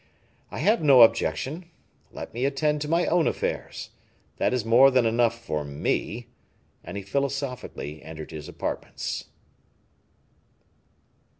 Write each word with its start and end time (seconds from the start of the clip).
I 0.49 0.57
have 0.57 0.81
no 0.81 1.03
objection; 1.03 1.69
let 2.11 2.33
me 2.33 2.45
attend 2.45 2.81
to 2.81 2.87
my 2.87 3.05
own 3.05 3.27
affairs, 3.27 3.91
that 4.37 4.51
is 4.51 4.65
more 4.65 4.89
than 4.89 5.05
enough 5.05 5.37
for 5.39 5.63
me," 5.63 6.25
and 6.83 6.97
he 6.97 7.03
philosophically 7.03 8.01
entered 8.01 8.31
his 8.31 8.49
apartments. 8.49 9.25